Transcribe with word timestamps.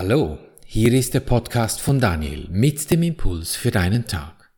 Hallo, 0.00 0.38
hier 0.64 0.92
ist 0.92 1.14
der 1.14 1.18
Podcast 1.18 1.80
von 1.80 1.98
Daniel 1.98 2.46
mit 2.50 2.88
dem 2.88 3.02
Impuls 3.02 3.56
für 3.56 3.72
deinen 3.72 4.06
Tag. 4.06 4.48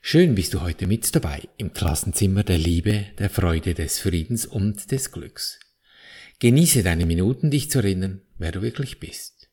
Schön 0.00 0.34
bist 0.34 0.54
du 0.54 0.60
heute 0.60 0.88
mit 0.88 1.14
dabei 1.14 1.48
im 1.56 1.72
Klassenzimmer 1.72 2.42
der 2.42 2.58
Liebe, 2.58 3.06
der 3.16 3.30
Freude, 3.30 3.74
des 3.74 4.00
Friedens 4.00 4.44
und 4.44 4.90
des 4.90 5.12
Glücks. 5.12 5.60
Genieße 6.40 6.82
deine 6.82 7.06
Minuten, 7.06 7.52
dich 7.52 7.70
zu 7.70 7.78
erinnern, 7.78 8.22
wer 8.38 8.50
du 8.50 8.60
wirklich 8.60 8.98
bist. 8.98 9.50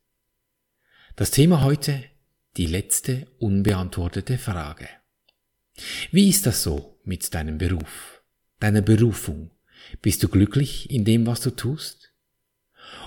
Das 1.16 1.30
Thema 1.30 1.62
heute, 1.62 2.04
die 2.58 2.66
letzte 2.66 3.28
unbeantwortete 3.38 4.40
Frage. 4.40 4.90
Wie 6.10 6.28
ist 6.28 6.48
das 6.48 6.64
so 6.64 7.00
mit 7.04 7.36
deinem 7.36 7.60
Beruf, 7.60 8.24
deiner 8.60 8.82
Berufung? 8.82 9.52
Bist 10.02 10.24
du 10.24 10.28
glücklich 10.28 10.90
in 10.90 11.06
dem, 11.06 11.28
was 11.28 11.42
du 11.42 11.52
tust? 11.52 12.09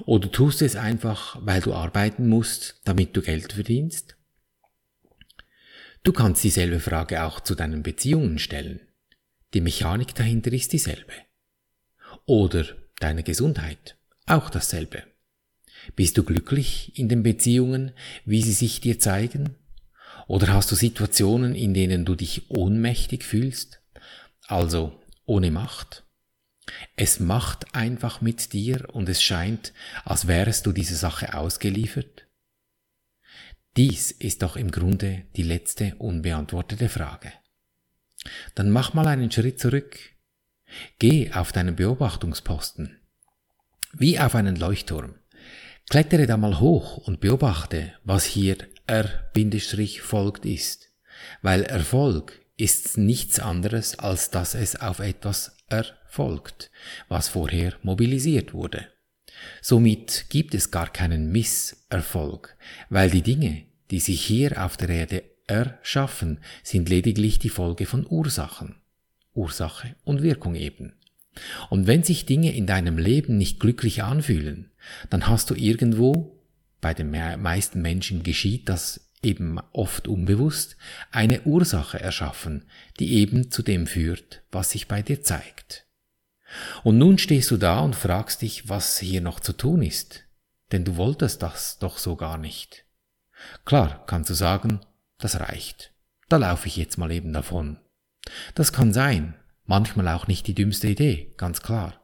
Oder 0.04 0.30
tust 0.30 0.60
du 0.60 0.64
es 0.64 0.76
einfach, 0.76 1.38
weil 1.40 1.60
du 1.60 1.74
arbeiten 1.74 2.28
musst, 2.28 2.80
damit 2.84 3.16
du 3.16 3.22
Geld 3.22 3.52
verdienst? 3.52 4.16
Du 6.02 6.12
kannst 6.12 6.42
dieselbe 6.42 6.80
Frage 6.80 7.22
auch 7.22 7.40
zu 7.40 7.54
deinen 7.54 7.82
Beziehungen 7.82 8.38
stellen. 8.38 8.80
Die 9.54 9.60
Mechanik 9.60 10.14
dahinter 10.14 10.52
ist 10.52 10.72
dieselbe. 10.72 11.12
Oder 12.26 12.64
deine 12.98 13.22
Gesundheit, 13.22 13.96
auch 14.26 14.50
dasselbe. 14.50 15.04
Bist 15.94 16.18
du 16.18 16.24
glücklich 16.24 16.98
in 16.98 17.08
den 17.08 17.22
Beziehungen, 17.22 17.92
wie 18.24 18.42
sie 18.42 18.52
sich 18.52 18.80
dir 18.80 18.98
zeigen? 18.98 19.56
Oder 20.26 20.48
hast 20.48 20.70
du 20.70 20.74
Situationen, 20.74 21.54
in 21.54 21.74
denen 21.74 22.04
du 22.04 22.14
dich 22.14 22.50
ohnmächtig 22.50 23.24
fühlst? 23.24 23.80
Also 24.46 25.00
ohne 25.26 25.50
Macht? 25.50 26.04
Es 26.96 27.20
macht 27.20 27.74
einfach 27.74 28.20
mit 28.20 28.52
dir 28.52 28.88
und 28.92 29.08
es 29.08 29.22
scheint, 29.22 29.72
als 30.04 30.26
wärest 30.26 30.66
du 30.66 30.72
dieser 30.72 30.96
Sache 30.96 31.34
ausgeliefert? 31.34 32.26
Dies 33.76 34.10
ist 34.10 34.42
doch 34.42 34.56
im 34.56 34.70
Grunde 34.70 35.24
die 35.34 35.42
letzte 35.42 35.94
unbeantwortete 35.96 36.88
Frage. 36.88 37.32
Dann 38.54 38.70
mach 38.70 38.94
mal 38.94 39.06
einen 39.06 39.30
Schritt 39.30 39.58
zurück. 39.58 39.98
Geh 40.98 41.32
auf 41.32 41.52
deinen 41.52 41.76
Beobachtungsposten. 41.76 43.00
Wie 43.94 44.18
auf 44.18 44.34
einen 44.34 44.56
Leuchtturm. 44.56 45.16
Klettere 45.90 46.26
da 46.26 46.36
mal 46.36 46.60
hoch 46.60 46.98
und 46.98 47.20
beobachte, 47.20 47.94
was 48.04 48.24
hier 48.24 48.56
R-folgt 48.86 50.44
ist. 50.44 50.90
Weil 51.40 51.62
Erfolg 51.64 52.40
ist 52.56 52.96
nichts 52.98 53.40
anderes, 53.40 53.98
als 53.98 54.30
dass 54.30 54.54
es 54.54 54.76
auf 54.76 55.00
etwas 55.00 55.56
erfolgt, 55.72 56.70
was 57.08 57.28
vorher 57.28 57.74
mobilisiert 57.82 58.54
wurde. 58.54 58.86
Somit 59.60 60.26
gibt 60.28 60.54
es 60.54 60.70
gar 60.70 60.88
keinen 60.92 61.32
Misserfolg, 61.32 62.56
weil 62.90 63.10
die 63.10 63.22
Dinge, 63.22 63.64
die 63.90 64.00
sich 64.00 64.24
hier 64.24 64.64
auf 64.64 64.76
der 64.76 64.90
Erde 64.90 65.24
erschaffen, 65.46 66.38
sind 66.62 66.88
lediglich 66.88 67.38
die 67.38 67.48
Folge 67.48 67.86
von 67.86 68.06
Ursachen. 68.08 68.76
Ursache 69.34 69.96
und 70.04 70.22
Wirkung 70.22 70.54
eben. 70.54 70.94
Und 71.70 71.86
wenn 71.86 72.02
sich 72.02 72.26
Dinge 72.26 72.54
in 72.54 72.66
deinem 72.66 72.98
Leben 72.98 73.38
nicht 73.38 73.58
glücklich 73.58 74.02
anfühlen, 74.02 74.70
dann 75.08 75.26
hast 75.26 75.48
du 75.50 75.54
irgendwo, 75.54 76.38
bei 76.80 76.92
den 76.92 77.10
meisten 77.10 77.80
Menschen 77.80 78.22
geschieht 78.22 78.68
das 78.68 79.11
eben 79.22 79.58
oft 79.72 80.08
unbewusst, 80.08 80.76
eine 81.10 81.42
Ursache 81.42 82.00
erschaffen, 82.00 82.66
die 82.98 83.14
eben 83.14 83.50
zu 83.50 83.62
dem 83.62 83.86
führt, 83.86 84.42
was 84.50 84.70
sich 84.70 84.88
bei 84.88 85.02
dir 85.02 85.22
zeigt. 85.22 85.86
Und 86.84 86.98
nun 86.98 87.18
stehst 87.18 87.50
du 87.50 87.56
da 87.56 87.80
und 87.80 87.96
fragst 87.96 88.42
dich, 88.42 88.68
was 88.68 88.98
hier 88.98 89.20
noch 89.20 89.40
zu 89.40 89.52
tun 89.52 89.82
ist, 89.82 90.24
denn 90.70 90.84
du 90.84 90.96
wolltest 90.96 91.42
das 91.42 91.78
doch 91.78 91.98
so 91.98 92.16
gar 92.16 92.38
nicht. 92.38 92.84
Klar, 93.64 94.04
kannst 94.06 94.30
du 94.30 94.34
sagen, 94.34 94.80
das 95.18 95.40
reicht. 95.40 95.92
Da 96.28 96.36
laufe 96.36 96.68
ich 96.68 96.76
jetzt 96.76 96.98
mal 96.98 97.10
eben 97.10 97.32
davon. 97.32 97.78
Das 98.54 98.72
kann 98.72 98.92
sein, 98.92 99.34
manchmal 99.64 100.08
auch 100.08 100.26
nicht 100.26 100.46
die 100.46 100.54
dümmste 100.54 100.88
Idee, 100.88 101.32
ganz 101.36 101.62
klar. 101.62 102.01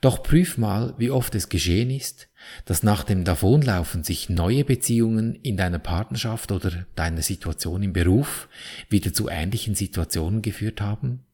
Doch 0.00 0.22
prüf 0.22 0.58
mal, 0.58 0.94
wie 0.98 1.10
oft 1.10 1.34
es 1.34 1.48
geschehen 1.48 1.90
ist, 1.90 2.28
dass 2.64 2.82
nach 2.82 3.04
dem 3.04 3.24
Davonlaufen 3.24 4.04
sich 4.04 4.28
neue 4.28 4.64
Beziehungen 4.64 5.34
in 5.36 5.56
deiner 5.56 5.78
Partnerschaft 5.78 6.52
oder 6.52 6.86
deiner 6.94 7.22
Situation 7.22 7.82
im 7.82 7.92
Beruf 7.92 8.48
wieder 8.88 9.12
zu 9.12 9.28
ähnlichen 9.28 9.74
Situationen 9.74 10.42
geführt 10.42 10.80
haben? 10.80 11.24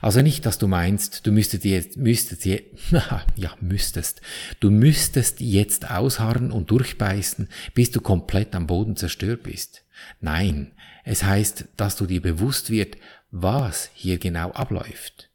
Also 0.00 0.22
nicht, 0.22 0.44
dass 0.44 0.58
du 0.58 0.66
meinst, 0.66 1.24
du 1.24 1.30
müsstest 1.30 1.64
jetzt, 1.64 1.96
müsstest 1.96 2.44
jetzt, 2.44 2.64
ja, 3.36 3.56
müsstest, 3.60 4.20
du 4.58 4.70
müsstest 4.70 5.40
jetzt 5.40 5.88
ausharren 5.88 6.50
und 6.50 6.70
durchbeißen, 6.70 7.48
bis 7.74 7.92
du 7.92 8.00
komplett 8.00 8.56
am 8.56 8.66
Boden 8.66 8.96
zerstört 8.96 9.44
bist. 9.44 9.84
Nein, 10.20 10.72
es 11.04 11.22
heißt, 11.22 11.66
dass 11.76 11.96
du 11.96 12.06
dir 12.06 12.20
bewusst 12.20 12.70
wird, 12.70 12.96
was 13.30 13.90
hier 13.94 14.18
genau 14.18 14.50
abläuft. 14.50 15.30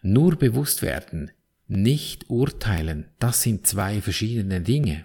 Nur 0.00 0.36
bewusst 0.36 0.82
werden, 0.82 1.32
nicht 1.68 2.30
urteilen, 2.30 3.10
das 3.18 3.42
sind 3.42 3.66
zwei 3.66 4.00
verschiedene 4.00 4.60
Dinge. 4.60 5.04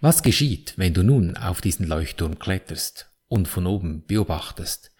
Was 0.00 0.22
geschieht, 0.22 0.74
wenn 0.76 0.94
du 0.94 1.02
nun 1.02 1.36
auf 1.36 1.60
diesen 1.60 1.86
Leuchtturm 1.86 2.38
kletterst 2.38 3.10
und 3.28 3.48
von 3.48 3.66
oben 3.66 4.04
beobachtest? 4.06 4.92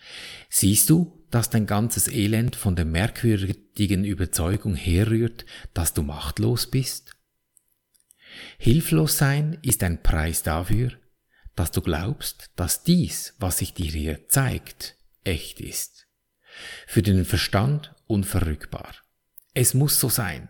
Siehst 0.49 0.91
du, 0.91 1.25
dass 1.31 1.51
dein 1.51 1.67
ganzes 1.67 2.09
Elend 2.09 2.57
von 2.57 2.77
der 2.77 2.85
merkwürdigen 2.85 4.05
Überzeugung 4.05 4.75
herrührt, 4.75 5.47
dass 5.75 5.95
du 5.95 6.03
machtlos 6.03 6.71
bist? 6.71 7.17
Hilflos 8.59 9.19
sein 9.19 9.59
ist 9.63 9.83
ein 9.83 10.03
Preis 10.03 10.43
dafür, 10.43 10.93
dass 11.55 11.71
du 11.71 11.81
glaubst, 11.81 12.51
dass 12.57 12.83
dies, 12.83 13.35
was 13.39 13.59
sich 13.59 13.75
dir 13.75 13.91
hier 13.91 14.29
zeigt, 14.29 14.97
echt 15.25 15.61
ist. 15.61 16.07
Für 16.87 17.03
den 17.03 17.25
Verstand 17.25 17.95
unverrückbar. 18.07 18.95
Es 19.55 19.75
muss 19.75 20.01
so 20.01 20.09
sein, 20.09 20.49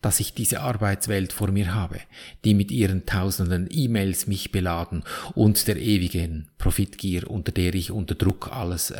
dass 0.00 0.20
ich 0.20 0.34
diese 0.34 0.60
Arbeitswelt 0.60 1.32
vor 1.32 1.50
mir 1.50 1.74
habe, 1.74 1.98
die 2.44 2.54
mit 2.54 2.70
ihren 2.70 3.06
tausenden 3.06 3.68
E-Mails 3.70 4.26
mich 4.26 4.52
beladen 4.52 5.02
und 5.34 5.66
der 5.66 5.76
ewigen 5.76 6.50
Profitgier, 6.58 7.30
unter 7.30 7.52
der 7.52 7.74
ich 7.74 7.90
unter 7.90 8.14
Druck 8.14 8.52
alles 8.52 8.92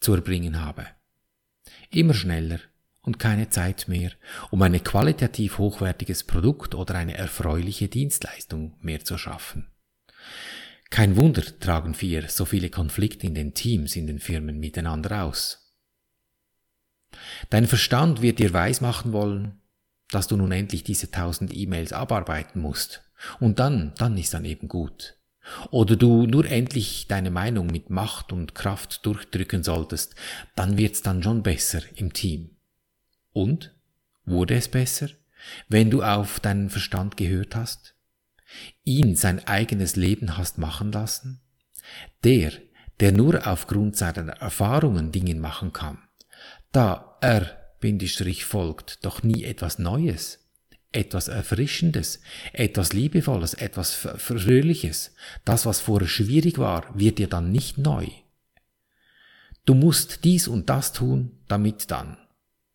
zu 0.00 0.14
erbringen 0.14 0.60
habe. 0.60 0.86
Immer 1.90 2.14
schneller 2.14 2.58
und 3.02 3.18
keine 3.18 3.48
Zeit 3.48 3.88
mehr, 3.88 4.10
um 4.50 4.60
ein 4.60 4.82
qualitativ 4.82 5.58
hochwertiges 5.58 6.24
Produkt 6.24 6.74
oder 6.74 6.96
eine 6.96 7.16
erfreuliche 7.16 7.88
Dienstleistung 7.88 8.74
mehr 8.80 9.04
zu 9.04 9.16
schaffen. 9.16 9.68
Kein 10.90 11.16
Wunder 11.16 11.42
tragen 11.60 11.94
wir 12.00 12.28
so 12.28 12.44
viele 12.44 12.68
Konflikte 12.68 13.26
in 13.26 13.34
den 13.34 13.54
Teams, 13.54 13.94
in 13.96 14.06
den 14.06 14.18
Firmen 14.18 14.58
miteinander 14.58 15.24
aus. 15.24 15.67
Dein 17.50 17.66
Verstand 17.66 18.22
wird 18.22 18.38
dir 18.38 18.52
weismachen 18.52 19.12
wollen, 19.12 19.60
dass 20.10 20.26
du 20.26 20.36
nun 20.36 20.52
endlich 20.52 20.84
diese 20.84 21.10
tausend 21.10 21.54
E-Mails 21.54 21.92
abarbeiten 21.92 22.60
musst. 22.60 23.02
Und 23.40 23.58
dann, 23.58 23.92
dann 23.96 24.16
ist 24.16 24.34
dann 24.34 24.44
eben 24.44 24.68
gut. 24.68 25.16
Oder 25.70 25.96
du 25.96 26.26
nur 26.26 26.44
endlich 26.44 27.06
deine 27.08 27.30
Meinung 27.30 27.66
mit 27.68 27.90
Macht 27.90 28.32
und 28.32 28.54
Kraft 28.54 29.04
durchdrücken 29.06 29.62
solltest, 29.62 30.14
dann 30.54 30.76
wird's 30.78 31.02
dann 31.02 31.22
schon 31.22 31.42
besser 31.42 31.80
im 31.94 32.12
Team. 32.12 32.56
Und? 33.32 33.74
Wurde 34.24 34.56
es 34.56 34.68
besser, 34.68 35.08
wenn 35.68 35.90
du 35.90 36.02
auf 36.02 36.38
deinen 36.38 36.68
Verstand 36.68 37.16
gehört 37.16 37.56
hast? 37.56 37.94
Ihn 38.84 39.16
sein 39.16 39.46
eigenes 39.46 39.96
Leben 39.96 40.36
hast 40.36 40.58
machen 40.58 40.92
lassen? 40.92 41.40
Der, 42.24 42.52
der 43.00 43.12
nur 43.12 43.46
aufgrund 43.46 43.96
seiner 43.96 44.32
Erfahrungen 44.32 45.12
Dingen 45.12 45.40
machen 45.40 45.72
kann, 45.72 45.98
da 46.72 47.16
er 47.20 47.58
folgt 48.44 49.04
doch 49.04 49.22
nie 49.22 49.44
etwas 49.44 49.78
Neues, 49.78 50.48
etwas 50.92 51.28
Erfrischendes, 51.28 52.20
etwas 52.52 52.92
Liebevolles, 52.92 53.54
etwas 53.54 53.94
Fröhliches. 53.94 55.14
Das, 55.44 55.66
was 55.66 55.80
vorher 55.80 56.08
schwierig 56.08 56.58
war, 56.58 56.98
wird 56.98 57.18
dir 57.18 57.28
dann 57.28 57.52
nicht 57.52 57.78
neu. 57.78 58.06
Du 59.64 59.74
musst 59.74 60.24
dies 60.24 60.48
und 60.48 60.70
das 60.70 60.92
tun, 60.92 61.38
damit 61.46 61.90
dann. 61.90 62.16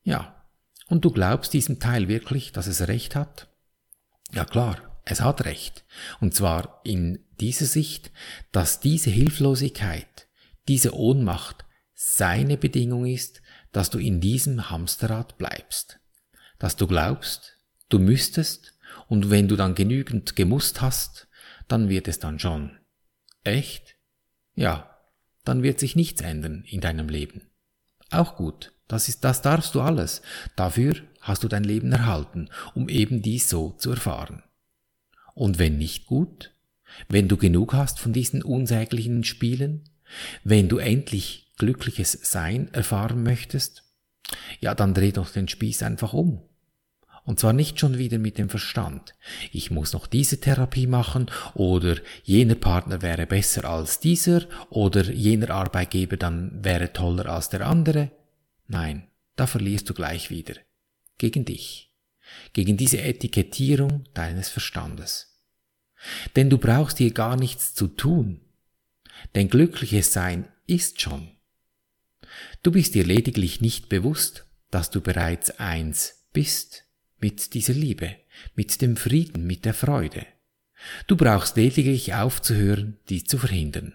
Ja. 0.03 0.45
Und 0.88 1.06
du 1.06 1.12
glaubst 1.12 1.53
diesem 1.53 1.79
Teil 1.79 2.07
wirklich, 2.07 2.51
dass 2.51 2.68
es 2.68 2.88
recht 2.88 3.15
hat? 3.15 3.47
Ja 4.31 4.45
klar, 4.45 5.01
es 5.06 5.21
hat 5.21 5.45
recht. 5.45 5.85
Und 6.19 6.35
zwar 6.35 6.81
in 6.83 7.19
dieser 7.39 7.65
Sicht, 7.65 8.12
dass 8.51 8.79
diese 8.79 9.09
Hilflosigkeit, 9.09 10.27
diese 10.68 10.95
Ohnmacht 10.95 11.65
seine 11.95 12.57
Bedingung 12.57 13.06
ist, 13.06 13.41
dass 13.73 13.89
du 13.89 13.97
in 13.97 14.21
diesem 14.21 14.69
Hamsterrad 14.69 15.37
bleibst. 15.37 15.99
Dass 16.59 16.77
du 16.77 16.87
glaubst, 16.87 17.57
du 17.89 17.99
müsstest, 17.99 18.73
und 19.09 19.29
wenn 19.29 19.47
du 19.47 19.55
dann 19.55 19.75
genügend 19.75 20.35
gemusst 20.35 20.81
hast, 20.81 21.27
dann 21.67 21.89
wird 21.89 22.07
es 22.07 22.19
dann 22.19 22.39
schon. 22.39 22.77
Echt? 23.43 23.95
Ja, 24.55 24.97
dann 25.43 25.63
wird 25.63 25.79
sich 25.79 25.95
nichts 25.95 26.21
ändern 26.21 26.63
in 26.67 26.79
deinem 26.79 27.09
Leben. 27.09 27.49
Auch 28.11 28.35
gut, 28.35 28.71
das 28.87 29.09
ist, 29.09 29.23
das 29.23 29.41
darfst 29.41 29.75
du 29.75 29.81
alles. 29.81 30.21
Dafür 30.55 30.95
hast 31.21 31.43
du 31.43 31.47
dein 31.47 31.63
Leben 31.63 31.91
erhalten, 31.91 32.49
um 32.75 32.87
eben 32.89 33.21
dies 33.21 33.49
so 33.49 33.71
zu 33.71 33.91
erfahren. 33.91 34.43
Und 35.33 35.57
wenn 35.57 35.77
nicht 35.77 36.05
gut? 36.05 36.53
Wenn 37.09 37.27
du 37.27 37.37
genug 37.37 37.73
hast 37.73 37.99
von 37.99 38.13
diesen 38.13 38.43
unsäglichen 38.43 39.23
Spielen? 39.23 39.89
Wenn 40.43 40.69
du 40.69 40.77
endlich 40.77 41.43
glückliches 41.57 42.11
Sein 42.11 42.73
erfahren 42.73 43.23
möchtest? 43.23 43.83
Ja, 44.59 44.75
dann 44.75 44.94
dreh 44.94 45.11
doch 45.11 45.29
den 45.29 45.47
Spieß 45.47 45.83
einfach 45.83 46.13
um. 46.13 46.41
Und 47.25 47.39
zwar 47.39 47.53
nicht 47.53 47.79
schon 47.79 47.97
wieder 47.97 48.19
mit 48.19 48.38
dem 48.38 48.50
Verstand. 48.50 49.15
Ich 49.51 49.71
muss 49.71 49.94
noch 49.94 50.07
diese 50.07 50.41
Therapie 50.41 50.88
machen 50.88 51.31
oder 51.53 51.95
jener 52.23 52.55
Partner 52.55 53.01
wäre 53.01 53.25
besser 53.25 53.63
als 53.65 54.00
dieser 54.00 54.45
oder 54.69 55.03
jener 55.09 55.51
Arbeitgeber 55.51 56.17
dann 56.17 56.63
wäre 56.63 56.91
toller 56.91 57.27
als 57.27 57.47
der 57.50 57.65
andere. 57.65 58.11
Nein, 58.67 59.07
da 59.38 59.47
verlierst 59.47 59.89
du 59.89 59.94
gleich 59.94 60.29
wieder. 60.29 60.56
Gegen 61.17 61.45
dich. 61.45 61.94
Gegen 62.51 62.75
diese 62.75 63.01
Etikettierung 63.01 64.03
deines 64.13 64.49
Verstandes. 64.49 65.39
Denn 66.35 66.49
du 66.49 66.57
brauchst 66.57 66.97
hier 66.97 67.11
gar 67.11 67.38
nichts 67.38 67.73
zu 67.73 67.88
tun. 67.88 68.41
Denn 69.35 69.47
glückliches 69.47 70.11
Sein 70.11 70.49
ist 70.67 70.99
schon. 70.99 71.31
Du 72.62 72.71
bist 72.71 72.95
dir 72.95 73.03
lediglich 73.03 73.62
nicht 73.62 73.89
bewusst, 73.89 74.45
dass 74.71 74.89
du 74.89 75.01
bereits 75.01 75.59
eins 75.59 76.25
bist 76.33 76.85
mit 77.19 77.53
dieser 77.53 77.74
Liebe, 77.74 78.15
mit 78.56 78.81
dem 78.81 78.97
Frieden, 78.97 79.45
mit 79.45 79.65
der 79.65 79.74
Freude. 79.74 80.25
Du 81.07 81.15
brauchst 81.15 81.56
lediglich 81.56 82.13
aufzuhören, 82.13 82.97
die 83.09 83.24
zu 83.24 83.38
verhindern. 83.38 83.94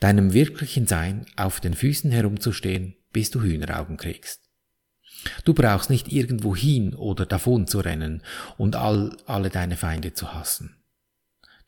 Deinem 0.00 0.32
wirklichen 0.32 0.86
Sein 0.86 1.26
auf 1.36 1.60
den 1.60 1.74
Füßen 1.74 2.10
herumzustehen, 2.10 2.96
bis 3.12 3.30
du 3.30 3.42
Hühneraugen 3.42 3.96
kriegst. 3.96 4.48
Du 5.44 5.52
brauchst 5.52 5.90
nicht 5.90 6.12
irgendwo 6.12 6.54
hin 6.54 6.94
oder 6.94 7.26
davon 7.26 7.66
zu 7.66 7.80
rennen 7.80 8.22
und 8.56 8.76
all, 8.76 9.16
alle 9.26 9.50
deine 9.50 9.76
Feinde 9.76 10.14
zu 10.14 10.32
hassen. 10.32 10.77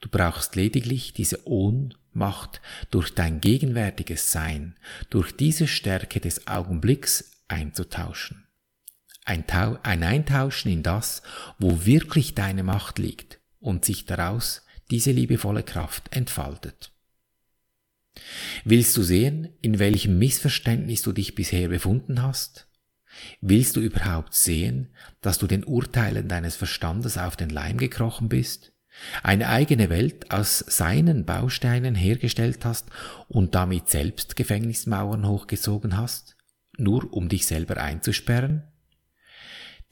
Du 0.00 0.08
brauchst 0.08 0.56
lediglich 0.56 1.12
diese 1.12 1.47
Ohnmacht 1.47 2.61
durch 2.91 3.14
dein 3.14 3.41
gegenwärtiges 3.41 4.32
Sein, 4.32 4.76
durch 5.11 5.32
diese 5.32 5.67
Stärke 5.67 6.20
des 6.20 6.47
Augenblicks 6.47 7.32
einzutauschen. 7.49 8.47
Ein, 9.25 9.44
ein 9.82 10.02
Eintauschen 10.02 10.73
in 10.73 10.82
das, 10.82 11.23
wo 11.58 11.85
wirklich 11.85 12.35
deine 12.35 12.62
Macht 12.62 12.99
liegt 12.99 13.38
und 13.61 13.85
sich 13.85 14.06
daraus 14.06 14.64
diese 14.91 15.12
liebevolle 15.12 15.62
Kraft 15.62 16.14
entfaltet. 16.14 16.93
Willst 18.64 18.96
du 18.96 19.03
sehen, 19.03 19.50
in 19.61 19.79
welchem 19.79 20.19
Missverständnis 20.19 21.03
du 21.03 21.12
dich 21.12 21.35
bisher 21.35 21.69
befunden 21.69 22.23
hast? 22.23 22.67
Willst 23.41 23.76
du 23.76 23.81
überhaupt 23.81 24.35
sehen, 24.35 24.88
dass 25.20 25.38
du 25.38 25.46
den 25.46 25.64
Urteilen 25.64 26.29
deines 26.29 26.56
Verstandes 26.56 27.19
auf 27.19 27.37
den 27.37 27.50
Leim 27.50 27.76
gekrochen 27.76 28.29
bist, 28.29 28.73
eine 29.23 29.49
eigene 29.49 29.89
Welt 29.91 30.31
aus 30.31 30.59
seinen 30.59 31.25
Bausteinen 31.25 31.95
hergestellt 31.95 32.65
hast 32.65 32.89
und 33.29 33.55
damit 33.55 33.89
selbst 33.89 34.37
Gefängnismauern 34.37 35.27
hochgezogen 35.27 35.97
hast, 35.97 36.37
nur 36.77 37.13
um 37.13 37.29
dich 37.29 37.47
selber 37.47 37.77
einzusperren? 37.79 38.65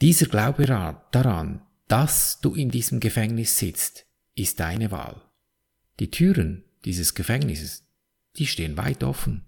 Dieser 0.00 0.26
Glaube 0.26 0.66
daran, 0.66 1.62
dass 1.88 2.40
du 2.40 2.54
in 2.54 2.70
diesem 2.70 3.00
Gefängnis 3.00 3.58
sitzt, 3.58 4.06
ist 4.34 4.60
deine 4.60 4.90
Wahl. 4.90 5.20
Die 5.98 6.10
Türen 6.10 6.64
dieses 6.84 7.14
Gefängnisses, 7.14 7.84
die 8.36 8.46
stehen 8.46 8.76
weit 8.76 9.02
offen. 9.02 9.44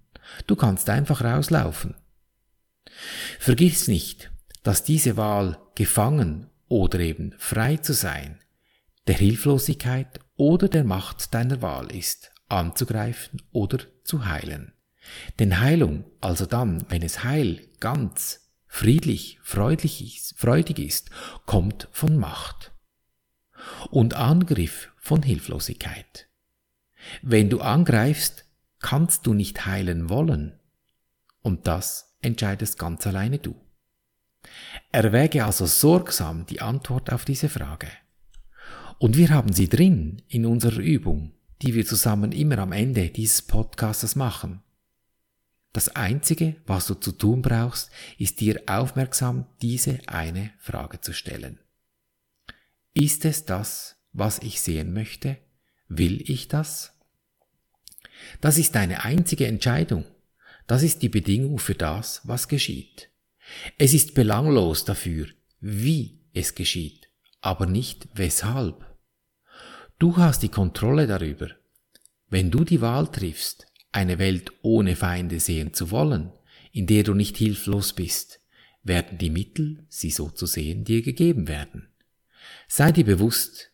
Du 0.47 0.57
kannst 0.57 0.91
einfach 0.91 1.23
rauslaufen. 1.23 1.95
Vergiss 3.39 3.89
nicht, 3.89 4.31
dass 4.63 4.85
diese 4.85 5.17
Wahl 5.17 5.59
gefangen 5.75 6.51
oder 6.69 6.99
eben 7.01 7.35
frei 7.39 7.77
zu 7.77 7.95
sein, 7.95 8.39
der 9.07 9.17
Hilflosigkeit 9.17 10.21
oder 10.37 10.69
der 10.69 10.85
Macht 10.85 11.35
deiner 11.35 11.63
Wahl 11.63 11.91
ist, 11.95 12.33
anzugreifen 12.49 13.43
oder 13.53 13.79
zu 14.05 14.27
heilen. 14.27 14.73
Denn 15.39 15.61
Heilung, 15.61 16.05
also 16.21 16.47
dann, 16.47 16.85
wenn 16.89 17.03
es 17.03 17.25
heil, 17.25 17.67
ganz, 17.81 18.51
friedlich, 18.67 19.39
freudlich 19.43 20.35
freudig 20.37 20.79
ist, 20.79 21.11
kommt 21.47 21.89
von 21.93 22.17
Macht. 22.17 22.73
Und 23.91 24.15
Angriff 24.15 24.91
von 24.99 25.23
Hilflosigkeit. 25.23 26.29
Wenn 27.23 27.51
du 27.51 27.61
angreifst, 27.61 28.45
kannst 28.81 29.27
du 29.27 29.35
nicht 29.35 29.67
heilen 29.67 30.09
wollen. 30.09 30.59
Und 31.43 31.67
das 31.67 32.17
entscheidest 32.23 32.79
ganz 32.79 33.07
alleine 33.07 33.39
du. 33.39 33.55
Erwäge 34.93 35.45
also 35.45 35.67
sorgsam 35.67 36.47
die 36.47 36.61
Antwort 36.61 37.13
auf 37.13 37.25
diese 37.25 37.49
Frage. 37.49 37.89
Und 39.01 39.17
wir 39.17 39.31
haben 39.31 39.55
sie 39.55 39.67
drin 39.67 40.21
in 40.29 40.45
unserer 40.45 40.81
Übung, 40.81 41.33
die 41.63 41.73
wir 41.73 41.87
zusammen 41.87 42.33
immer 42.33 42.59
am 42.59 42.73
Ende 42.73 43.09
dieses 43.09 43.41
Podcasts 43.41 44.15
machen. 44.15 44.63
Das 45.73 45.89
Einzige, 45.97 46.57
was 46.67 46.87
du 46.87 46.93
zu 46.93 47.13
tun 47.13 47.41
brauchst, 47.41 47.91
ist 48.19 48.41
dir 48.41 48.63
aufmerksam 48.67 49.47
diese 49.63 50.01
eine 50.07 50.51
Frage 50.59 51.01
zu 51.01 51.15
stellen. 51.15 51.59
Ist 52.93 53.25
es 53.25 53.47
das, 53.47 53.97
was 54.13 54.39
ich 54.41 54.61
sehen 54.61 54.93
möchte? 54.93 55.39
Will 55.89 56.31
ich 56.31 56.49
das? 56.49 56.93
Das 58.43 58.59
ist 58.59 58.75
deine 58.75 59.03
einzige 59.03 59.47
Entscheidung. 59.47 60.05
Das 60.67 60.83
ist 60.83 61.01
die 61.01 61.09
Bedingung 61.09 61.59
für 61.59 61.75
das, 61.75 62.21
was 62.25 62.49
geschieht. 62.49 63.09
Es 63.79 63.95
ist 63.95 64.13
belanglos 64.13 64.85
dafür, 64.85 65.27
wie 65.59 66.21
es 66.35 66.55
geschieht, 66.55 67.09
aber 67.41 67.65
nicht 67.65 68.07
weshalb. 68.13 68.90
Du 70.01 70.17
hast 70.17 70.43
die 70.43 70.49
Kontrolle 70.49 71.07
darüber. 71.07 71.51
Wenn 72.31 72.51
du 72.51 72.65
die 72.65 72.81
Wahl 72.81 73.09
triffst, 73.09 73.67
eine 73.93 74.19
Welt 74.19 74.51
ohne 74.63 74.97
Feinde 74.97 75.41
sehen 75.41 75.75
zu 75.75 75.91
wollen, 75.91 76.33
in 76.73 76.87
der 76.87 77.03
du 77.03 77.13
nicht 77.13 77.37
hilflos 77.37 77.93
bist, 77.93 78.41
werden 78.83 79.19
die 79.19 79.29
Mittel, 79.29 79.85
sie 79.91 80.11
so 80.11 80.31
zu 80.31 80.47
sehen, 80.47 80.85
dir 80.85 81.03
gegeben 81.03 81.49
werden. 81.49 81.91
Sei 82.67 82.93
dir 82.93 83.05
bewusst, 83.05 83.73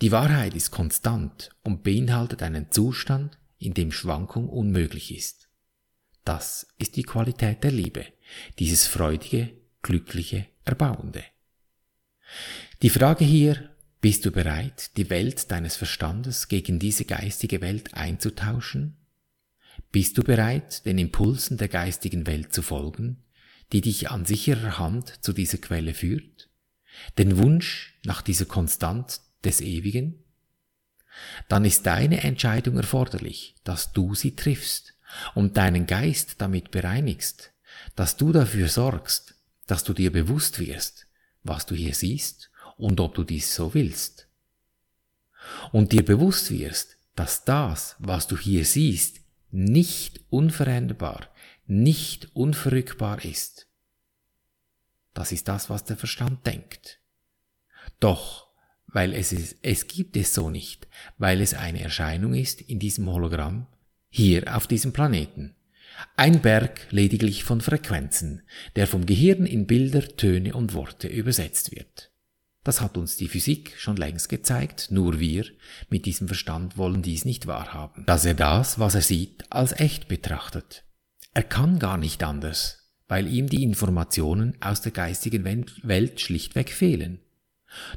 die 0.00 0.10
Wahrheit 0.10 0.54
ist 0.54 0.70
konstant 0.70 1.50
und 1.62 1.82
beinhaltet 1.82 2.42
einen 2.42 2.70
Zustand, 2.70 3.36
in 3.58 3.74
dem 3.74 3.92
Schwankung 3.92 4.48
unmöglich 4.48 5.14
ist. 5.14 5.50
Das 6.24 6.66
ist 6.78 6.96
die 6.96 7.02
Qualität 7.02 7.62
der 7.62 7.72
Liebe, 7.72 8.06
dieses 8.58 8.86
freudige, 8.86 9.50
glückliche, 9.82 10.46
erbauende. 10.64 11.24
Die 12.80 12.90
Frage 12.90 13.26
hier, 13.26 13.68
bist 14.00 14.24
du 14.24 14.30
bereit, 14.30 14.96
die 14.96 15.10
Welt 15.10 15.50
deines 15.50 15.76
Verstandes 15.76 16.48
gegen 16.48 16.78
diese 16.78 17.04
geistige 17.04 17.60
Welt 17.60 17.94
einzutauschen 17.94 18.98
bist 19.92 20.18
du 20.18 20.22
bereit, 20.22 20.84
den 20.84 20.98
Impulsen 20.98 21.56
der 21.56 21.68
geistigen 21.68 22.26
Welt 22.26 22.52
zu 22.52 22.62
folgen, 22.62 23.22
die 23.72 23.80
dich 23.80 24.10
an 24.10 24.24
sicherer 24.24 24.78
Hand 24.78 25.24
zu 25.24 25.32
dieser 25.32 25.58
Quelle 25.58 25.94
führt? 25.94 26.48
Den 27.16 27.38
Wunsch 27.38 27.98
nach 28.04 28.22
dieser 28.22 28.44
Konstant 28.44 29.20
des 29.44 29.60
Ewigen? 29.60 30.24
Dann 31.48 31.64
ist 31.64 31.86
deine 31.86 32.22
Entscheidung 32.22 32.76
erforderlich, 32.76 33.54
dass 33.64 33.92
du 33.92 34.14
sie 34.14 34.36
triffst 34.36 34.94
und 35.34 35.56
deinen 35.56 35.86
Geist 35.86 36.40
damit 36.40 36.70
bereinigst, 36.70 37.52
dass 37.96 38.16
du 38.16 38.32
dafür 38.32 38.68
sorgst, 38.68 39.34
dass 39.66 39.84
du 39.84 39.94
dir 39.94 40.12
bewusst 40.12 40.58
wirst, 40.58 41.06
was 41.42 41.66
du 41.66 41.74
hier 41.74 41.94
siehst 41.94 42.50
und 42.78 43.00
ob 43.00 43.14
du 43.14 43.24
dies 43.24 43.54
so 43.54 43.74
willst. 43.74 44.28
Und 45.72 45.92
dir 45.92 46.04
bewusst 46.04 46.50
wirst, 46.50 46.96
dass 47.14 47.44
das, 47.44 47.96
was 47.98 48.26
du 48.26 48.36
hier 48.38 48.64
siehst, 48.64 49.20
nicht 49.50 50.20
unveränderbar, 50.30 51.26
nicht 51.66 52.34
unverrückbar 52.34 53.24
ist. 53.24 53.66
Das 55.14 55.32
ist 55.32 55.48
das, 55.48 55.68
was 55.68 55.84
der 55.84 55.96
Verstand 55.96 56.46
denkt. 56.46 57.00
Doch, 57.98 58.48
weil 58.86 59.12
es, 59.12 59.32
ist, 59.32 59.56
es 59.62 59.86
gibt 59.86 60.16
es 60.16 60.32
so 60.32 60.50
nicht, 60.50 60.86
weil 61.18 61.40
es 61.40 61.54
eine 61.54 61.82
Erscheinung 61.82 62.34
ist 62.34 62.60
in 62.60 62.78
diesem 62.78 63.10
Hologramm, 63.10 63.66
hier 64.10 64.56
auf 64.56 64.66
diesem 64.66 64.92
Planeten. 64.92 65.54
Ein 66.16 66.40
Berg 66.40 66.86
lediglich 66.90 67.44
von 67.44 67.60
Frequenzen, 67.60 68.42
der 68.76 68.86
vom 68.86 69.06
Gehirn 69.06 69.46
in 69.46 69.66
Bilder, 69.66 70.06
Töne 70.16 70.54
und 70.54 70.72
Worte 70.74 71.08
übersetzt 71.08 71.74
wird. 71.74 72.12
Das 72.68 72.82
hat 72.82 72.98
uns 72.98 73.16
die 73.16 73.28
Physik 73.28 73.72
schon 73.78 73.96
längst 73.96 74.28
gezeigt, 74.28 74.88
nur 74.90 75.18
wir 75.18 75.46
mit 75.88 76.04
diesem 76.04 76.26
Verstand 76.26 76.76
wollen 76.76 77.00
dies 77.00 77.24
nicht 77.24 77.46
wahrhaben. 77.46 78.04
Dass 78.04 78.26
er 78.26 78.34
das, 78.34 78.78
was 78.78 78.94
er 78.94 79.00
sieht, 79.00 79.50
als 79.50 79.72
echt 79.80 80.06
betrachtet. 80.06 80.84
Er 81.32 81.44
kann 81.44 81.78
gar 81.78 81.96
nicht 81.96 82.22
anders, 82.22 82.92
weil 83.06 83.26
ihm 83.26 83.48
die 83.48 83.62
Informationen 83.62 84.54
aus 84.60 84.82
der 84.82 84.92
geistigen 84.92 85.46
Welt 85.82 86.20
schlichtweg 86.20 86.70
fehlen. 86.70 87.20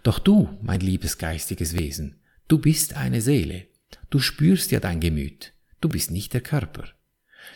Doch 0.04 0.20
du, 0.20 0.58
mein 0.62 0.80
liebes 0.80 1.18
geistiges 1.18 1.78
Wesen, 1.78 2.22
du 2.48 2.58
bist 2.58 2.96
eine 2.96 3.20
Seele, 3.20 3.68
du 4.10 4.20
spürst 4.20 4.72
ja 4.72 4.80
dein 4.80 5.02
Gemüt, 5.02 5.52
du 5.82 5.90
bist 5.90 6.12
nicht 6.12 6.34
der 6.34 6.40
Körper. 6.40 6.86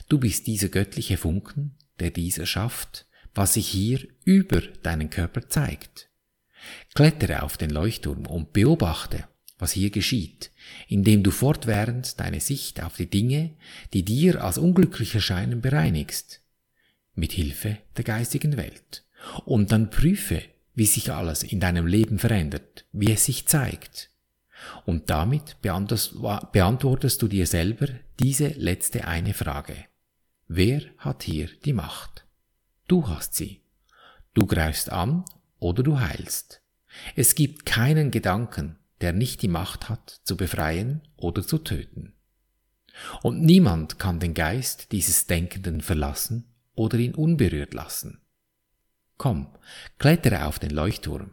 Du 0.10 0.20
bist 0.20 0.48
dieser 0.48 0.68
göttliche 0.68 1.16
Funken, 1.16 1.78
der 2.02 2.12
dies 2.12 2.38
erschafft, 2.38 3.06
was 3.34 3.54
sich 3.54 3.70
hier 3.70 4.06
über 4.26 4.60
deinen 4.60 5.10
Körper 5.10 5.48
zeigt. 5.48 6.10
Klettere 6.94 7.44
auf 7.44 7.58
den 7.58 7.70
Leuchtturm 7.70 8.26
und 8.26 8.54
beobachte, 8.54 9.26
was 9.58 9.72
hier 9.72 9.90
geschieht, 9.90 10.52
indem 10.88 11.24
du 11.24 11.32
fortwährend 11.32 12.20
deine 12.20 12.40
Sicht 12.40 12.84
auf 12.84 12.96
die 12.98 13.10
Dinge, 13.10 13.56
die 13.94 14.04
dir 14.04 14.44
als 14.44 14.58
unglücklich 14.58 15.16
erscheinen, 15.16 15.62
bereinigst, 15.62 16.42
mit 17.14 17.32
Hilfe 17.32 17.78
der 17.98 18.04
geistigen 18.04 18.58
Welt. 18.58 19.04
Und 19.46 19.72
dann 19.72 19.90
prüfe, 19.90 20.42
wie 20.76 20.86
sich 20.86 21.12
alles 21.12 21.44
in 21.44 21.60
deinem 21.60 21.88
Leben 21.88 22.20
verändert, 22.20 22.86
wie 22.92 23.12
es 23.12 23.26
sich 23.26 23.48
zeigt. 23.48 24.10
Und 24.86 25.10
damit 25.10 25.58
beantwortest 25.62 27.22
du 27.22 27.28
dir 27.28 27.48
selber 27.48 27.88
diese 28.20 28.50
letzte 28.50 29.08
eine 29.08 29.34
Frage. 29.34 29.76
Wer 30.48 30.82
hat 30.98 31.24
hier 31.24 31.50
die 31.64 31.74
Macht? 31.74 32.26
Du 32.88 33.08
hast 33.08 33.36
sie. 33.36 33.62
Du 34.34 34.46
greifst 34.46 34.92
an 34.92 35.24
oder 35.60 35.84
du 35.84 36.00
heilst. 36.00 36.62
Es 37.16 37.36
gibt 37.36 37.66
keinen 37.66 38.12
Gedanken, 38.12 38.78
der 39.02 39.14
nicht 39.14 39.42
die 39.42 39.48
Macht 39.48 39.90
hat, 39.90 40.22
zu 40.24 40.38
befreien 40.38 41.02
oder 41.18 41.46
zu 41.46 41.58
töten. 41.58 42.14
Und 43.22 43.42
niemand 43.42 44.00
kann 44.00 44.20
den 44.20 44.34
Geist 44.34 44.92
dieses 44.92 45.28
Denkenden 45.28 45.82
verlassen 45.82 46.54
oder 46.76 46.98
ihn 46.98 47.14
unberührt 47.14 47.74
lassen. 47.74 48.22
Komm, 49.18 49.48
klettere 49.98 50.46
auf 50.46 50.60
den 50.60 50.72
Leuchtturm. 50.72 51.32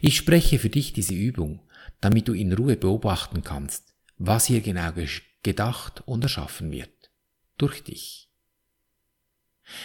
Ich 0.00 0.16
spreche 0.16 0.58
für 0.58 0.70
dich 0.70 0.92
diese 0.92 1.14
Übung, 1.14 1.60
damit 2.00 2.28
du 2.28 2.32
in 2.32 2.52
Ruhe 2.52 2.76
beobachten 2.76 3.42
kannst, 3.42 3.94
was 4.16 4.46
hier 4.46 4.60
genau 4.60 4.92
gedacht 5.42 6.02
und 6.06 6.22
erschaffen 6.22 6.70
wird. 6.70 7.10
Durch 7.56 7.82
dich. 7.84 8.27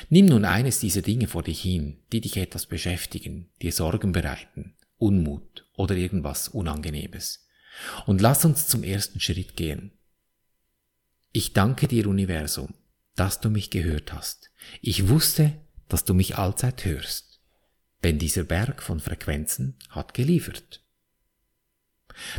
Nimm 0.09 0.27
nun 0.27 0.45
eines 0.45 0.79
dieser 0.79 1.01
Dinge 1.01 1.27
vor 1.27 1.43
dich 1.43 1.61
hin, 1.61 1.97
die 2.11 2.21
dich 2.21 2.37
etwas 2.37 2.65
beschäftigen, 2.65 3.49
dir 3.61 3.71
Sorgen 3.71 4.11
bereiten, 4.11 4.75
Unmut 4.97 5.67
oder 5.75 5.95
irgendwas 5.95 6.47
Unangenehmes. 6.47 7.45
Und 8.05 8.21
lass 8.21 8.45
uns 8.45 8.67
zum 8.67 8.83
ersten 8.83 9.19
Schritt 9.19 9.55
gehen. 9.55 9.91
Ich 11.31 11.53
danke 11.53 11.87
dir, 11.87 12.07
Universum, 12.07 12.73
dass 13.15 13.41
du 13.41 13.49
mich 13.49 13.71
gehört 13.71 14.13
hast. 14.13 14.51
Ich 14.81 15.09
wusste, 15.09 15.53
dass 15.89 16.05
du 16.05 16.13
mich 16.13 16.37
allzeit 16.37 16.85
hörst, 16.85 17.41
denn 18.03 18.19
dieser 18.19 18.43
Berg 18.43 18.81
von 18.81 18.99
Frequenzen 18.99 19.75
hat 19.89 20.13
geliefert. 20.13 20.83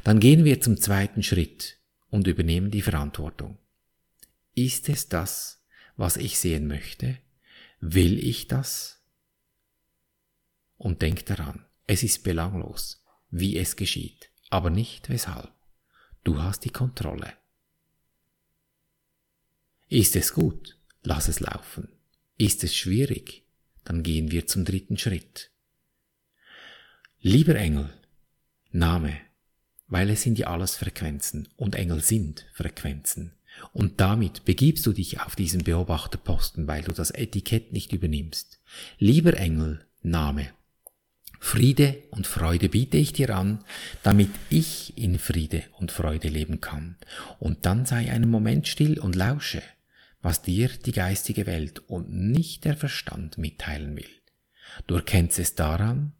Dann 0.05 0.21
gehen 0.21 0.45
wir 0.45 0.61
zum 0.61 0.77
zweiten 0.81 1.23
Schritt 1.23 1.79
und 2.09 2.27
übernehmen 2.27 2.71
die 2.71 2.83
Verantwortung. 2.83 3.59
Ist 4.55 4.89
es 4.89 5.09
das, 5.09 5.65
was 5.97 6.17
ich 6.17 6.39
sehen 6.39 6.69
möchte? 6.69 7.19
Will 7.87 8.19
ich 8.19 8.49
das? 8.49 9.05
Und 10.79 11.03
denk 11.03 11.27
daran, 11.27 11.67
es 11.87 12.03
ist 12.03 12.25
belanglos, 12.25 13.05
wie 13.29 13.59
es 13.59 13.77
geschieht, 13.77 14.31
aber 14.49 14.71
nicht 14.71 15.11
weshalb. 15.11 15.53
Du 16.25 16.41
hast 16.41 16.65
die 16.65 16.71
Kontrolle. 16.71 17.35
Ist 19.91 20.17
es 20.17 20.33
gut, 20.33 20.79
lass 21.03 21.29
es 21.29 21.41
laufen. 21.41 21.93
Ist 22.39 22.65
es 22.65 22.75
schwierig, 22.75 23.45
dann 23.85 24.03
gehen 24.03 24.31
wir 24.31 24.47
zum 24.47 24.65
dritten 24.65 24.97
Schritt. 24.97 25.51
Lieber 27.21 27.55
Engel, 27.55 27.93
Name, 28.71 29.21
weil 29.89 30.09
es 30.09 30.23
sind 30.23 30.39
ja 30.39 30.47
alles 30.47 30.75
Frequenzen 30.77 31.51
und 31.57 31.75
Engel 31.75 32.01
sind 32.03 32.47
Frequenzen. 32.55 33.35
Und 33.73 34.01
damit 34.01 34.45
begibst 34.45 34.87
du 34.87 34.93
dich 34.93 35.21
auf 35.21 35.37
diesen 35.37 35.65
Beobachterposten, 35.65 36.67
weil 36.67 36.83
du 36.83 36.93
das 36.93 37.11
Etikett 37.11 37.73
nicht 37.73 37.93
übernimmst. 37.93 38.61
Lieber 38.99 39.37
Engel, 39.37 39.85
Name, 40.03 40.51
Friede 41.41 42.03
und 42.11 42.27
Freude 42.27 42.71
biete 42.71 42.97
ich 42.97 43.13
dir 43.13 43.37
an, 43.37 43.63
damit 44.03 44.31
ich 44.49 44.97
in 44.97 45.19
Friede 45.19 45.63
und 45.79 45.93
Freude 45.93 46.29
leben 46.29 46.63
kann. 46.63 46.97
Und 47.39 47.67
dann 47.67 47.85
sei 47.85 48.11
einen 48.11 48.31
Moment 48.31 48.67
still 48.67 48.99
und 48.99 49.15
lausche, 49.15 49.63
was 50.23 50.41
dir 50.41 50.69
die 50.69 50.93
geistige 50.93 51.45
Welt 51.45 51.81
und 51.87 52.11
nicht 52.11 52.65
der 52.65 52.79
Verstand 52.79 53.37
mitteilen 53.37 53.95
will. 53.95 54.09
Du 54.87 54.95
erkennst 54.95 55.39
es 55.39 55.55
daran, 55.55 56.15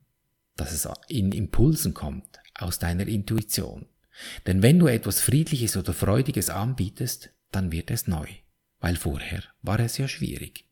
dass 0.57 0.73
es 0.73 0.87
in 1.09 1.33
Impulsen 1.33 1.95
kommt 1.95 2.41
aus 2.55 2.79
deiner 2.79 3.09
Intuition. 3.09 3.87
Denn 4.47 4.63
wenn 4.63 4.79
du 4.79 4.87
etwas 4.87 5.21
Friedliches 5.21 5.77
oder 5.77 5.93
Freudiges 5.93 6.51
anbietest, 6.51 7.31
dann 7.51 7.73
wird 7.73 7.91
es 7.91 8.07
neu, 8.07 8.27
weil 8.81 8.97
vorher 8.97 9.43
war 9.63 9.81
es 9.81 9.99
ja 9.99 10.09
schwierig. 10.09 10.67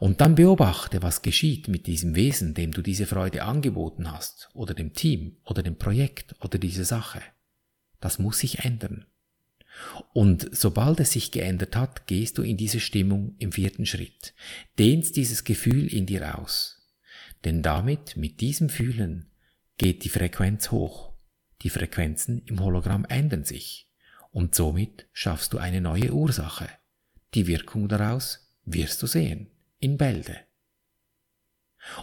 Und 0.00 0.20
dann 0.20 0.34
beobachte, 0.34 1.02
was 1.02 1.22
geschieht 1.22 1.68
mit 1.68 1.86
diesem 1.86 2.14
Wesen, 2.14 2.54
dem 2.54 2.72
du 2.72 2.82
diese 2.82 3.06
Freude 3.06 3.44
angeboten 3.44 4.10
hast, 4.10 4.50
oder 4.52 4.74
dem 4.74 4.92
Team, 4.92 5.36
oder 5.44 5.62
dem 5.62 5.78
Projekt, 5.78 6.34
oder 6.40 6.58
dieser 6.58 6.84
Sache. 6.84 7.22
Das 8.00 8.18
muss 8.18 8.38
sich 8.38 8.60
ändern. 8.60 9.06
Und 10.12 10.48
sobald 10.52 11.00
es 11.00 11.12
sich 11.12 11.32
geändert 11.32 11.76
hat, 11.76 12.06
gehst 12.06 12.38
du 12.38 12.42
in 12.42 12.56
diese 12.56 12.80
Stimmung 12.80 13.34
im 13.38 13.52
vierten 13.52 13.86
Schritt, 13.86 14.34
dehnst 14.78 15.16
dieses 15.16 15.44
Gefühl 15.44 15.92
in 15.92 16.06
dir 16.06 16.38
aus. 16.38 16.86
Denn 17.44 17.62
damit, 17.62 18.16
mit 18.16 18.40
diesem 18.40 18.68
Fühlen, 18.68 19.30
geht 19.78 20.04
die 20.04 20.08
Frequenz 20.08 20.70
hoch. 20.70 21.12
Die 21.62 21.70
Frequenzen 21.70 22.42
im 22.46 22.60
Hologramm 22.60 23.04
ändern 23.06 23.44
sich. 23.44 23.90
Und 24.30 24.54
somit 24.54 25.08
schaffst 25.12 25.52
du 25.52 25.58
eine 25.58 25.80
neue 25.80 26.12
Ursache. 26.12 26.68
Die 27.34 27.46
Wirkung 27.46 27.88
daraus 27.88 28.52
wirst 28.64 29.02
du 29.02 29.06
sehen. 29.06 29.50
In 29.78 29.96
Bälde. 29.96 30.40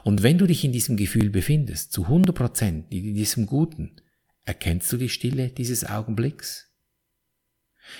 Und 0.03 0.23
wenn 0.23 0.37
du 0.37 0.47
dich 0.47 0.63
in 0.63 0.71
diesem 0.71 0.97
Gefühl 0.97 1.29
befindest, 1.29 1.91
zu 1.91 2.03
100 2.03 2.35
Prozent 2.35 2.93
in 2.93 3.15
diesem 3.15 3.45
Guten, 3.45 3.95
erkennst 4.45 4.91
du 4.91 4.97
die 4.97 5.09
Stille 5.09 5.49
dieses 5.49 5.85
Augenblicks? 5.85 6.71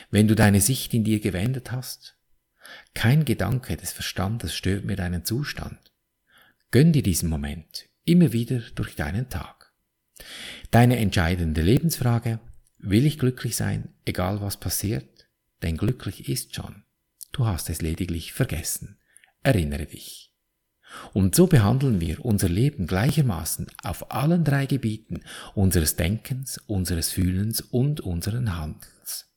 Wenn 0.10 0.28
du 0.28 0.36
deine 0.36 0.62
Sicht 0.62 0.94
in 0.94 1.04
dir 1.04 1.20
gewendet 1.20 1.72
hast, 1.72 2.18
kein 2.94 3.26
Gedanke 3.26 3.76
des 3.76 3.92
Verstandes 3.92 4.56
stört 4.56 4.86
mir 4.86 4.96
deinen 4.96 5.26
Zustand. 5.26 5.92
Gönn 6.72 6.94
dir 6.94 7.04
diesen 7.04 7.30
Moment 7.30 7.90
immer 8.06 8.32
wieder 8.34 8.60
durch 8.76 8.96
deinen 8.96 9.30
Tag. 9.30 9.63
Deine 10.72 10.98
entscheidende 10.98 11.62
Lebensfrage, 11.62 12.40
will 12.78 13.06
ich 13.06 13.20
glücklich 13.20 13.56
sein, 13.56 13.90
egal 14.06 14.42
was 14.42 14.58
passiert? 14.58 15.28
Denn 15.62 15.78
glücklich 15.78 16.30
ist 16.30 16.56
schon. 16.56 16.84
Du 17.32 17.46
hast 17.46 17.70
es 17.70 17.82
lediglich 17.82 18.34
vergessen. 18.34 19.00
Erinnere 19.42 19.86
dich. 19.86 20.34
Und 21.14 21.36
so 21.36 21.48
behandeln 21.48 22.00
wir 22.02 22.24
unser 22.24 22.50
Leben 22.50 22.86
gleichermaßen 22.86 23.68
auf 23.82 24.12
allen 24.12 24.44
drei 24.44 24.66
Gebieten 24.66 25.22
unseres 25.56 25.96
Denkens, 25.96 26.60
unseres 26.68 27.10
Fühlens 27.10 27.62
und 27.62 28.02
unseren 28.02 28.56
Handelns. 28.56 29.32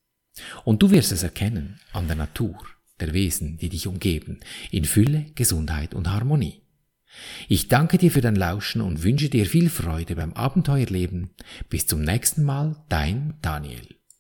Und 0.65 0.83
du 0.83 0.91
wirst 0.91 1.13
es 1.13 1.23
erkennen 1.23 1.81
an 1.93 2.09
der 2.09 2.17
Natur, 2.17 2.59
der 3.01 3.15
Wesen, 3.15 3.57
die 3.57 3.71
dich 3.71 3.87
umgeben, 3.87 4.41
in 4.71 4.85
Fülle, 4.85 5.27
Gesundheit 5.35 5.95
und 5.95 6.11
Harmonie. 6.11 6.66
Ich 7.49 7.69
danke 7.69 7.99
dir 7.99 8.11
für 8.11 8.21
dein 8.21 8.37
Lauschen 8.37 8.81
und 8.81 9.03
wünsche 9.03 9.29
dir 9.29 9.47
viel 9.47 9.71
Freude 9.71 10.17
beim 10.17 10.33
Abenteuerleben. 10.33 11.31
Bis 11.69 11.87
zum 11.87 12.03
nächsten 12.03 12.45
Mal, 12.45 12.77
dein 12.89 13.35
Daniel. 13.43 13.97